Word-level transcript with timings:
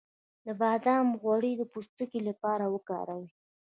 د 0.45 0.47
بادام 0.61 1.07
غوړي 1.21 1.51
د 1.57 1.61
پوستکي 1.71 2.19
لپاره 2.29 2.65
وکاروئ 2.75 3.27